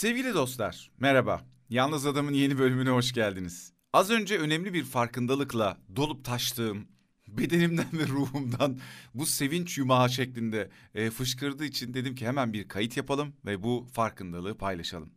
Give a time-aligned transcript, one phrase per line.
[0.00, 1.46] Sevgili dostlar, merhaba.
[1.70, 3.72] Yalnız Adam'ın yeni bölümüne hoş geldiniz.
[3.92, 6.88] Az önce önemli bir farkındalıkla dolup taştığım,
[7.28, 8.80] bedenimden ve ruhumdan
[9.14, 13.86] bu sevinç yumağı şeklinde e, fışkırdığı için dedim ki hemen bir kayıt yapalım ve bu
[13.92, 15.10] farkındalığı paylaşalım.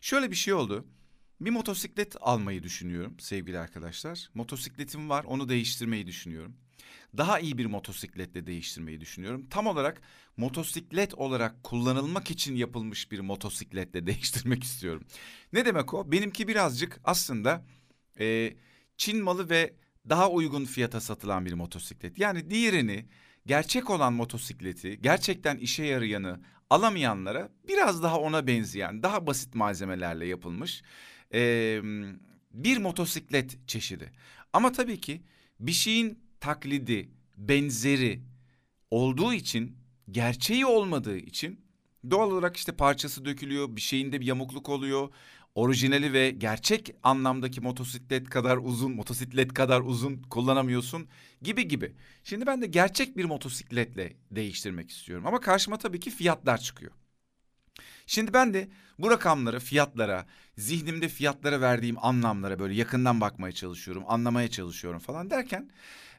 [0.00, 0.84] Şöyle bir şey oldu.
[1.40, 4.30] Bir motosiklet almayı düşünüyorum sevgili arkadaşlar.
[4.34, 6.56] Motosikletim var, onu değiştirmeyi düşünüyorum
[7.16, 9.46] daha iyi bir motosikletle değiştirmeyi düşünüyorum.
[9.50, 10.02] Tam olarak
[10.36, 15.04] motosiklet olarak kullanılmak için yapılmış bir motosikletle değiştirmek istiyorum.
[15.52, 16.12] Ne demek o?
[16.12, 17.64] Benimki birazcık aslında
[18.20, 18.56] e,
[18.96, 19.74] Çin malı ve
[20.08, 22.18] daha uygun fiyata satılan bir motosiklet.
[22.18, 23.06] Yani diğerini
[23.46, 26.40] gerçek olan motosikleti, gerçekten işe yarayanı
[26.70, 30.82] alamayanlara biraz daha ona benzeyen, daha basit malzemelerle yapılmış
[31.34, 31.80] e,
[32.52, 34.12] bir motosiklet çeşidi.
[34.52, 35.22] Ama tabii ki
[35.60, 38.20] bir şeyin taklidi, benzeri
[38.90, 39.76] olduğu için,
[40.10, 41.60] gerçeği olmadığı için
[42.10, 45.08] doğal olarak işte parçası dökülüyor, bir şeyinde bir yamukluk oluyor.
[45.54, 51.08] Orijinali ve gerçek anlamdaki motosiklet kadar uzun, motosiklet kadar uzun kullanamıyorsun
[51.42, 51.92] gibi gibi.
[52.24, 56.92] Şimdi ben de gerçek bir motosikletle değiştirmek istiyorum ama karşıma tabii ki fiyatlar çıkıyor.
[58.06, 60.26] Şimdi ben de bu rakamları fiyatlara,
[60.58, 65.70] zihnimde fiyatlara verdiğim anlamlara böyle yakından bakmaya çalışıyorum, anlamaya çalışıyorum falan derken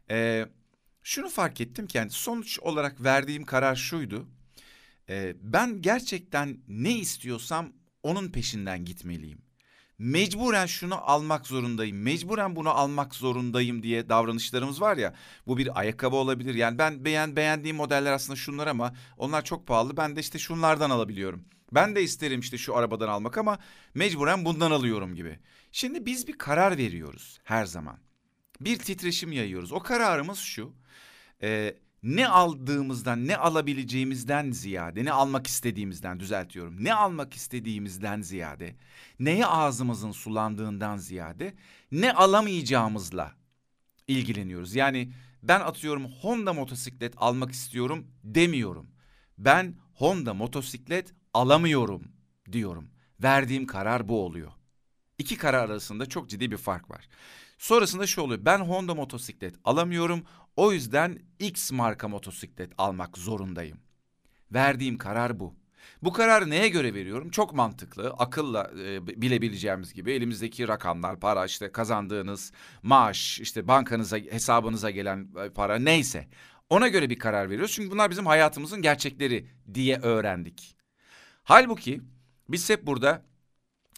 [0.09, 0.45] e,
[1.03, 4.27] şunu fark ettim ki yani sonuç olarak verdiğim karar şuydu.
[5.09, 9.41] E, ben gerçekten ne istiyorsam onun peşinden gitmeliyim.
[9.97, 15.13] Mecburen şunu almak zorundayım, mecburen bunu almak zorundayım diye davranışlarımız var ya.
[15.47, 16.55] Bu bir ayakkabı olabilir.
[16.55, 19.97] Yani ben beğen beğendiğim modeller aslında şunlar ama onlar çok pahalı.
[19.97, 21.45] Ben de işte şunlardan alabiliyorum.
[21.71, 23.59] Ben de isterim işte şu arabadan almak ama
[23.93, 25.39] mecburen bundan alıyorum gibi.
[25.71, 27.97] Şimdi biz bir karar veriyoruz her zaman
[28.61, 29.71] bir titreşim yayıyoruz.
[29.71, 30.73] O kararımız şu.
[31.41, 36.83] E, ne aldığımızdan, ne alabileceğimizden ziyade, ne almak istediğimizden düzeltiyorum.
[36.83, 38.75] Ne almak istediğimizden ziyade,
[39.19, 41.53] neye ağzımızın sulandığından ziyade,
[41.91, 43.33] ne alamayacağımızla
[44.07, 44.75] ilgileniyoruz.
[44.75, 45.11] Yani
[45.43, 48.89] ben atıyorum Honda motosiklet almak istiyorum demiyorum.
[49.37, 52.03] Ben Honda motosiklet alamıyorum
[52.51, 52.89] diyorum.
[53.23, 54.51] Verdiğim karar bu oluyor.
[55.17, 57.07] İki karar arasında çok ciddi bir fark var.
[57.57, 58.45] Sonrasında şu oluyor.
[58.45, 60.23] Ben Honda motosiklet alamıyorum.
[60.55, 63.77] O yüzden X marka motosiklet almak zorundayım.
[64.51, 65.55] Verdiğim karar bu.
[66.01, 67.29] Bu kararı neye göre veriyorum?
[67.29, 72.51] Çok mantıklı, akılla e, bilebileceğimiz gibi elimizdeki rakamlar, para işte kazandığınız
[72.83, 76.27] maaş, işte bankanıza, hesabınıza gelen e, para neyse.
[76.69, 77.71] Ona göre bir karar veriyoruz.
[77.71, 80.74] Çünkü bunlar bizim hayatımızın gerçekleri diye öğrendik.
[81.47, 82.01] Halbuki
[82.49, 83.25] biz hep burada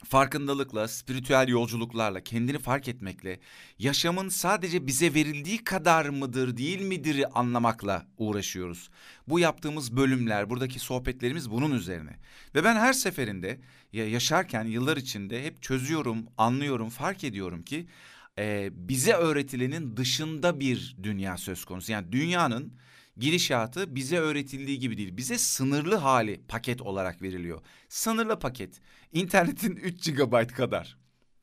[0.05, 3.39] farkındalıkla, spiritüel yolculuklarla, kendini fark etmekle,
[3.79, 8.89] yaşamın sadece bize verildiği kadar mıdır, değil midir anlamakla uğraşıyoruz.
[9.27, 12.15] Bu yaptığımız bölümler, buradaki sohbetlerimiz bunun üzerine.
[12.55, 13.59] Ve ben her seferinde
[13.93, 17.87] ya yaşarken yıllar içinde hep çözüyorum, anlıyorum, fark ediyorum ki
[18.39, 21.91] e, bize öğretilenin dışında bir dünya söz konusu.
[21.91, 22.73] Yani dünyanın
[23.17, 25.17] Girişatı bize öğretildiği gibi değil.
[25.17, 27.61] Bize sınırlı hali paket olarak veriliyor.
[27.89, 28.81] Sınırlı paket.
[29.11, 30.97] İnternetin 3 GB kadar.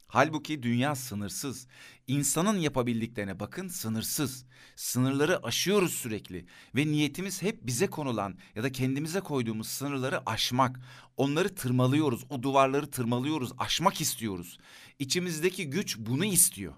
[0.06, 1.66] Halbuki dünya sınırsız.
[2.06, 4.46] İnsanın yapabildiklerine bakın sınırsız.
[4.76, 10.80] Sınırları aşıyoruz sürekli ve niyetimiz hep bize konulan ya da kendimize koyduğumuz sınırları aşmak.
[11.16, 14.58] Onları tırmalıyoruz, o duvarları tırmalıyoruz, aşmak istiyoruz.
[14.98, 16.74] İçimizdeki güç bunu istiyor.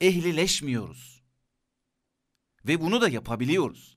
[0.00, 1.21] Ehlileşmiyoruz.
[2.66, 3.96] Ve bunu da yapabiliyoruz.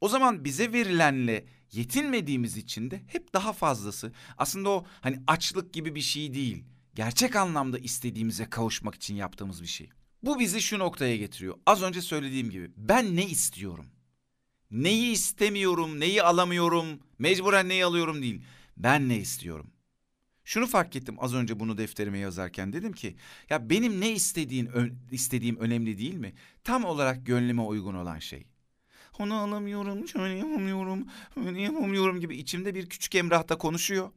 [0.00, 4.12] O zaman bize verilenle yetinmediğimiz için de hep daha fazlası.
[4.38, 6.64] Aslında o hani açlık gibi bir şey değil.
[6.94, 9.90] Gerçek anlamda istediğimize kavuşmak için yaptığımız bir şey.
[10.22, 11.58] Bu bizi şu noktaya getiriyor.
[11.66, 13.86] Az önce söylediğim gibi ben ne istiyorum?
[14.70, 16.86] Neyi istemiyorum, neyi alamıyorum,
[17.18, 18.42] mecburen neyi alıyorum değil.
[18.76, 19.71] Ben ne istiyorum?
[20.44, 23.16] Şunu fark ettim az önce bunu defterime yazarken dedim ki
[23.50, 24.70] ya benim ne istediğin
[25.10, 26.34] istediğim önemli değil mi?
[26.64, 28.46] Tam olarak gönlüme uygun olan şey.
[29.18, 34.10] Onu alamıyorum, şöyle yapamıyorum, öyle yapamıyorum gibi içimde bir küçük Emrah konuşuyor.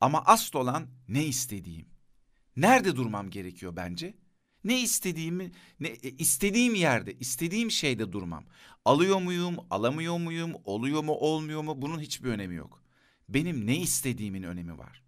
[0.00, 1.86] Ama asıl olan ne istediğim.
[2.56, 4.14] Nerede durmam gerekiyor bence?
[4.64, 8.44] Ne istediğimi, ne e, istediğim yerde, istediğim şeyde durmam.
[8.84, 12.82] Alıyor muyum, alamıyor muyum, oluyor mu, olmuyor mu bunun hiçbir önemi yok.
[13.28, 15.02] Benim ne istediğimin önemi var.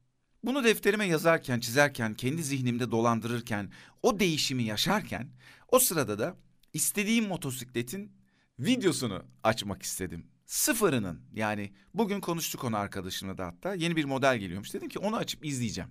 [0.45, 3.73] Bunu defterime yazarken, çizerken, kendi zihnimde dolandırırken,
[4.03, 5.29] o değişimi yaşarken
[5.69, 6.37] o sırada da
[6.73, 8.13] istediğim motosikletin
[8.59, 10.27] videosunu açmak istedim.
[10.47, 14.75] Sıfırının yani bugün konuştuk onu arkadaşımla da hatta yeni bir model geliyormuş.
[14.75, 15.91] Dedim ki onu açıp izleyeceğim.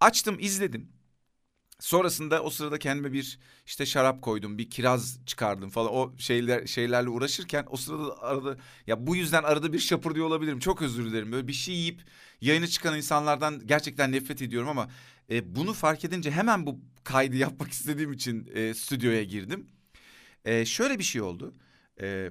[0.00, 0.92] Açtım izledim.
[1.80, 5.92] Sonrasında o sırada kendime bir işte şarap koydum, bir kiraz çıkardım falan.
[5.92, 10.58] O şeyler şeylerle uğraşırken o sırada arada ya bu yüzden arada bir şapır olabilirim.
[10.58, 11.32] Çok özür dilerim.
[11.32, 12.02] Böyle bir şey yiyip
[12.40, 14.88] yayını çıkan insanlardan gerçekten nefret ediyorum ama
[15.30, 19.66] e, bunu fark edince hemen bu kaydı yapmak istediğim için e, stüdyoya girdim.
[20.44, 21.54] E, şöyle bir şey oldu.
[22.00, 22.30] E,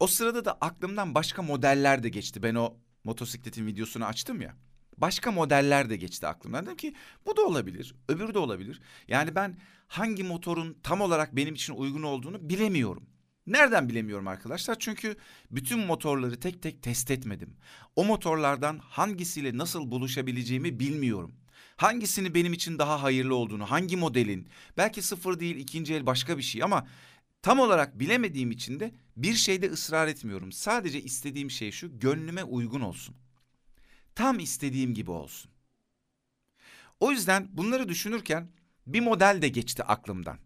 [0.00, 2.42] o sırada da aklımdan başka modeller de geçti.
[2.42, 4.56] Ben o motosikletin videosunu açtım ya.
[4.98, 6.66] Başka modeller de geçti aklımdan.
[6.66, 6.94] Dedim ki
[7.26, 8.80] bu da olabilir, öbürü de olabilir.
[9.08, 9.56] Yani ben
[9.88, 13.06] hangi motorun tam olarak benim için uygun olduğunu bilemiyorum.
[13.46, 14.78] Nereden bilemiyorum arkadaşlar?
[14.78, 15.16] Çünkü
[15.50, 17.56] bütün motorları tek tek test etmedim.
[17.96, 21.34] O motorlardan hangisiyle nasıl buluşabileceğimi bilmiyorum.
[21.76, 26.42] Hangisini benim için daha hayırlı olduğunu, hangi modelin, belki sıfır değil ikinci el başka bir
[26.42, 26.86] şey ama
[27.42, 30.52] tam olarak bilemediğim için de bir şeyde ısrar etmiyorum.
[30.52, 33.16] Sadece istediğim şey şu, gönlüme uygun olsun
[34.16, 35.50] tam istediğim gibi olsun.
[37.00, 38.48] O yüzden bunları düşünürken
[38.86, 40.38] bir model de geçti aklımdan.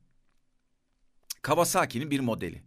[1.43, 2.62] Kawasaki'nin bir modeli.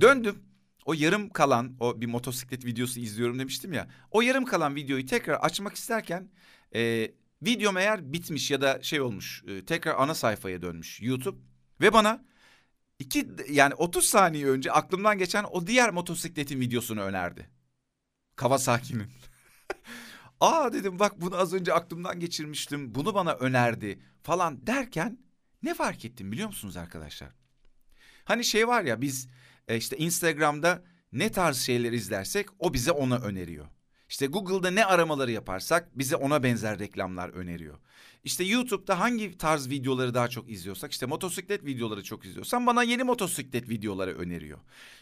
[0.00, 0.42] Döndüm.
[0.84, 3.88] O yarım kalan, o bir motosiklet videosu izliyorum demiştim ya.
[4.10, 6.28] O yarım kalan videoyu tekrar açmak isterken
[6.74, 7.12] e,
[7.42, 11.38] videom eğer bitmiş ya da şey olmuş, e, tekrar ana sayfaya dönmüş YouTube
[11.80, 12.24] ve bana
[12.98, 17.50] iki yani 30 saniye önce aklımdan geçen o diğer motosikletin videosunu önerdi.
[18.36, 19.06] Kawasaki'nin.
[20.40, 22.94] Aa dedim bak bunu az önce aklımdan geçirmiştim.
[22.94, 25.18] Bunu bana önerdi falan derken
[25.62, 27.30] ne fark ettim biliyor musunuz arkadaşlar?
[28.24, 29.28] Hani şey var ya biz
[29.68, 33.66] e, işte Instagram'da ne tarz şeyler izlersek o bize ona öneriyor.
[34.08, 37.78] İşte Google'da ne aramaları yaparsak bize ona benzer reklamlar öneriyor.
[38.24, 43.02] İşte YouTube'da hangi tarz videoları daha çok izliyorsak işte motosiklet videoları çok izliyorsam bana yeni
[43.04, 44.58] motosiklet videoları öneriyor.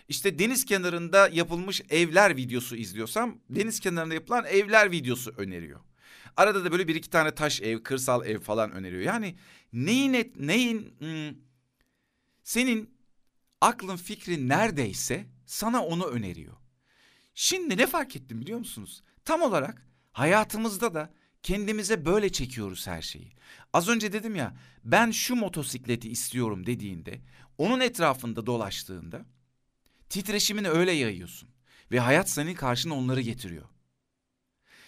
[0.09, 5.81] İşte deniz kenarında yapılmış evler videosu izliyorsam deniz kenarında yapılan evler videosu öneriyor.
[6.37, 9.03] Arada da böyle bir iki tane taş ev, kırsal ev falan öneriyor.
[9.03, 9.37] Yani
[9.73, 11.39] neyin et, neyin hmm,
[12.43, 12.97] senin
[13.61, 16.66] aklın fikrin neredeyse sana onu öneriyor.
[17.39, 19.03] Şimdi ne fark ettim biliyor musunuz?
[19.25, 21.13] Tam olarak hayatımızda da
[21.43, 23.33] kendimize böyle çekiyoruz her şeyi.
[23.73, 27.21] Az önce dedim ya ben şu motosikleti istiyorum dediğinde
[27.59, 29.27] onun etrafında dolaştığında
[30.09, 31.49] titreşimini öyle yayıyorsun.
[31.91, 33.69] Ve hayat senin karşına onları getiriyor.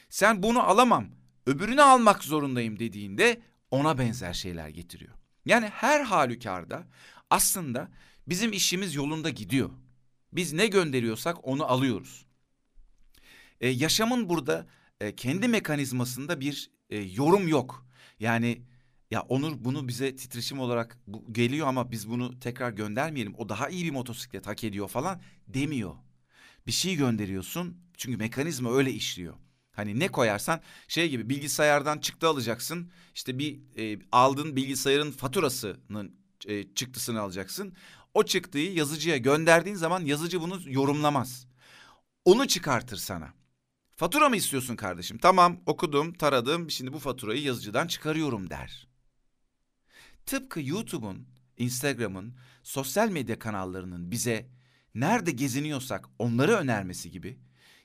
[0.08, 1.08] Sen bunu alamam
[1.46, 5.14] öbürünü almak zorundayım dediğinde ona benzer şeyler getiriyor.
[5.46, 6.86] Yani her halükarda
[7.30, 7.88] aslında
[8.26, 9.70] bizim işimiz yolunda gidiyor.
[10.32, 12.27] Biz ne gönderiyorsak onu alıyoruz.
[13.60, 14.66] Ee, yaşamın burada
[15.00, 17.86] e, kendi mekanizmasında bir e, yorum yok.
[18.20, 18.62] Yani
[19.10, 23.34] ya Onur bunu bize titreşim olarak bu, geliyor ama biz bunu tekrar göndermeyelim.
[23.38, 25.94] O daha iyi bir motosiklet hak ediyor falan demiyor.
[26.66, 29.34] Bir şey gönderiyorsun çünkü mekanizma öyle işliyor.
[29.72, 32.90] Hani ne koyarsan şey gibi bilgisayardan çıktı alacaksın.
[33.14, 36.16] İşte bir e, aldığın bilgisayarın faturasının
[36.46, 37.74] e, çıktısını alacaksın.
[38.14, 41.46] O çıktığı yazıcıya gönderdiğin zaman yazıcı bunu yorumlamaz.
[42.24, 43.37] Onu çıkartır sana.
[43.98, 45.18] Fatura mı istiyorsun kardeşim?
[45.18, 46.70] Tamam okudum, taradım.
[46.70, 48.88] Şimdi bu faturayı yazıcıdan çıkarıyorum der.
[50.26, 54.48] Tıpkı YouTube'un, Instagram'ın, sosyal medya kanallarının bize
[54.94, 57.38] nerede geziniyorsak onları önermesi gibi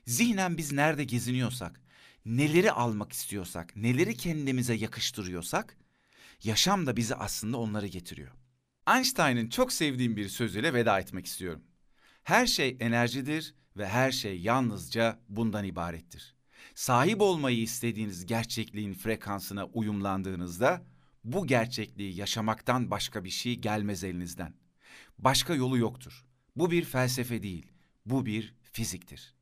[0.06, 1.80] zihnen biz nerede geziniyorsak,
[2.24, 5.76] neleri almak istiyorsak, neleri kendimize yakıştırıyorsak
[6.44, 8.32] yaşam da bizi aslında onları getiriyor.
[8.88, 11.62] Einstein'ın çok sevdiğim bir sözüyle veda etmek istiyorum.
[12.24, 16.34] Her şey enerjidir ve her şey yalnızca bundan ibarettir.
[16.74, 20.82] Sahip olmayı istediğiniz gerçekliğin frekansına uyumlandığınızda
[21.24, 24.54] bu gerçekliği yaşamaktan başka bir şey gelmez elinizden.
[25.18, 26.24] Başka yolu yoktur.
[26.56, 27.66] Bu bir felsefe değil,
[28.06, 29.33] bu bir fiziktir.